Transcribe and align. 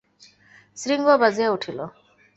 শৃঙ্গ 0.77 1.07
বাজিয়া 1.17 1.49
উঠিল। 1.51 1.79